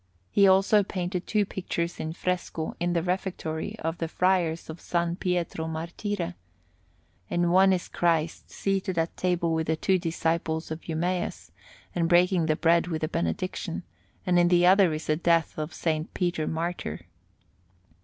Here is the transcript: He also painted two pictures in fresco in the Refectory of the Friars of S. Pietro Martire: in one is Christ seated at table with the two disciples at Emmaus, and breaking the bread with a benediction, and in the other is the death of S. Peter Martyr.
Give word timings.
He 0.31 0.47
also 0.47 0.81
painted 0.81 1.27
two 1.27 1.45
pictures 1.45 1.99
in 1.99 2.13
fresco 2.13 2.75
in 2.79 2.93
the 2.93 3.03
Refectory 3.03 3.77
of 3.77 3.99
the 3.99 4.07
Friars 4.07 4.67
of 4.67 4.79
S. 4.79 5.15
Pietro 5.19 5.67
Martire: 5.67 6.33
in 7.29 7.51
one 7.51 7.71
is 7.71 7.87
Christ 7.87 8.49
seated 8.49 8.97
at 8.97 9.15
table 9.15 9.53
with 9.53 9.67
the 9.67 9.75
two 9.75 9.99
disciples 9.99 10.71
at 10.71 10.89
Emmaus, 10.89 11.51
and 11.93 12.09
breaking 12.09 12.47
the 12.47 12.55
bread 12.55 12.87
with 12.87 13.03
a 13.03 13.07
benediction, 13.07 13.83
and 14.25 14.39
in 14.39 14.47
the 14.47 14.65
other 14.65 14.91
is 14.91 15.05
the 15.05 15.15
death 15.17 15.55
of 15.59 15.69
S. 15.79 16.03
Peter 16.15 16.47
Martyr. 16.47 17.01